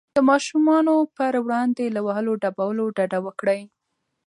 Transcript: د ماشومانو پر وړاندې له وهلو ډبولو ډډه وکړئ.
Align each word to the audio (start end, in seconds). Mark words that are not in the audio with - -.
د 0.17 0.19
ماشومانو 0.29 0.95
پر 1.17 1.33
وړاندې 1.45 1.85
له 1.95 2.01
وهلو 2.07 2.33
ډبولو 2.43 2.85
ډډه 2.97 3.19
وکړئ. 3.25 3.61